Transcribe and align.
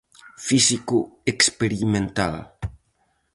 Físico 0.47 0.99
experimental. 1.31 2.35